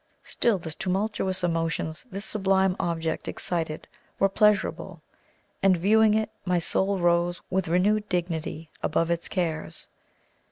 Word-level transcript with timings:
Still 0.23 0.57
the 0.57 0.71
tumultuous 0.71 1.43
emotions 1.43 2.07
this 2.09 2.25
sublime 2.25 2.75
object 2.79 3.27
excited 3.27 3.87
were 4.17 4.29
pleasurable; 4.29 5.03
and, 5.61 5.77
viewing 5.77 6.15
it, 6.15 6.31
my 6.43 6.57
soul 6.57 6.97
rose 6.97 7.39
with 7.51 7.67
renewed 7.67 8.09
dignity 8.09 8.71
above 8.81 9.11
its 9.11 9.27
cares. 9.27 9.89